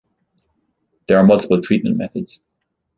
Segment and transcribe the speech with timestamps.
[1.07, 2.41] There are multiple treatment methods.